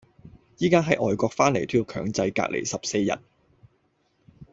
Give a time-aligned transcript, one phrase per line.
[0.59, 3.19] 而家喺外國返嚟都要強制隔離十四日